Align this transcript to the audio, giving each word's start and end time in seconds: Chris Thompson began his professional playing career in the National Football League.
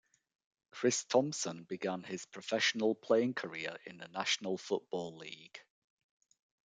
Chris 0.71 1.03
Thompson 1.03 1.61
began 1.65 2.01
his 2.01 2.25
professional 2.25 2.95
playing 2.95 3.35
career 3.35 3.77
in 3.85 3.99
the 3.99 4.07
National 4.07 4.57
Football 4.57 5.17
League. 5.17 5.59